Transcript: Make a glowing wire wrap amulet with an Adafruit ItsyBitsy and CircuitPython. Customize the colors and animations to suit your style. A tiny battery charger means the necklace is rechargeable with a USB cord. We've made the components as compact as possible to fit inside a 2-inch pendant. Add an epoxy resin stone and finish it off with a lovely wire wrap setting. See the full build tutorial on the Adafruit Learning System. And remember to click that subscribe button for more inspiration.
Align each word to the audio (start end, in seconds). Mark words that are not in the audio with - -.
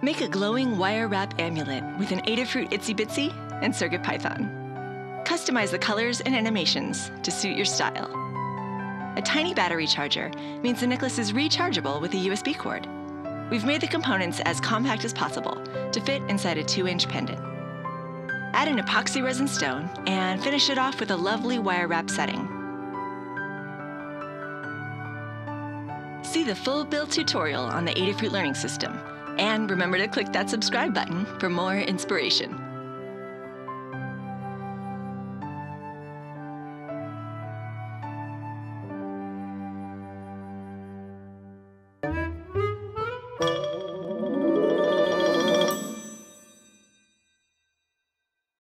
Make 0.00 0.20
a 0.20 0.28
glowing 0.28 0.78
wire 0.78 1.08
wrap 1.08 1.40
amulet 1.40 1.82
with 1.98 2.12
an 2.12 2.20
Adafruit 2.20 2.70
ItsyBitsy 2.70 3.34
and 3.64 3.74
CircuitPython. 3.74 5.24
Customize 5.24 5.72
the 5.72 5.78
colors 5.78 6.20
and 6.20 6.36
animations 6.36 7.10
to 7.24 7.32
suit 7.32 7.56
your 7.56 7.64
style. 7.64 8.08
A 9.16 9.22
tiny 9.22 9.54
battery 9.54 9.88
charger 9.88 10.30
means 10.62 10.78
the 10.78 10.86
necklace 10.86 11.18
is 11.18 11.32
rechargeable 11.32 12.00
with 12.00 12.12
a 12.14 12.16
USB 12.16 12.56
cord. 12.56 12.86
We've 13.50 13.64
made 13.64 13.80
the 13.80 13.88
components 13.88 14.38
as 14.44 14.60
compact 14.60 15.04
as 15.04 15.12
possible 15.12 15.60
to 15.90 16.00
fit 16.00 16.22
inside 16.28 16.58
a 16.58 16.64
2-inch 16.64 17.08
pendant. 17.08 17.40
Add 18.54 18.68
an 18.68 18.78
epoxy 18.78 19.20
resin 19.20 19.48
stone 19.48 19.90
and 20.06 20.40
finish 20.40 20.70
it 20.70 20.78
off 20.78 21.00
with 21.00 21.10
a 21.10 21.16
lovely 21.16 21.58
wire 21.58 21.88
wrap 21.88 22.08
setting. 22.08 22.46
See 26.22 26.44
the 26.44 26.54
full 26.54 26.84
build 26.84 27.10
tutorial 27.10 27.64
on 27.64 27.84
the 27.84 27.94
Adafruit 27.94 28.30
Learning 28.30 28.54
System. 28.54 28.96
And 29.38 29.70
remember 29.70 29.98
to 29.98 30.08
click 30.08 30.32
that 30.32 30.50
subscribe 30.50 30.94
button 30.94 31.24
for 31.38 31.48
more 31.48 31.76
inspiration. 31.76 32.67